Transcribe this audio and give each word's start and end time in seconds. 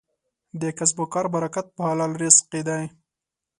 د 0.61 0.63
کسب 0.77 0.97
او 1.01 1.05
کار 1.13 1.25
برکت 1.35 1.65
په 1.75 1.81
حلال 1.89 2.11
رزق 2.21 2.43
کې 2.51 2.61
دی. 2.67 2.83